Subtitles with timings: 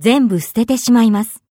[0.00, 1.44] 全部捨ててしまいます。